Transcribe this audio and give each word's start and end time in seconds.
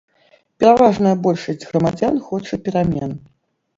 Пераважная 0.61 1.11
большасць 1.27 1.67
грамадзян 1.73 2.15
хоча 2.31 2.53
перамен. 2.69 3.11